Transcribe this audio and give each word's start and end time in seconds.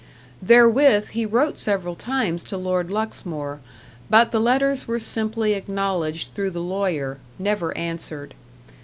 Therewith, 0.41 1.09
he 1.09 1.27
wrote 1.27 1.59
several 1.59 1.93
times 1.93 2.43
to 2.45 2.57
Lord 2.57 2.89
Luxmore; 2.89 3.59
but 4.09 4.31
the 4.31 4.39
letters 4.39 4.87
were 4.87 4.97
simply 4.99 5.53
acknowledged 5.53 6.33
through 6.33 6.49
the 6.49 6.59
lawyer: 6.59 7.19
never 7.37 7.71
answered. 7.77 8.33